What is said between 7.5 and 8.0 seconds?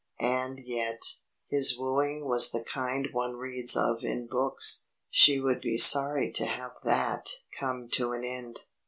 come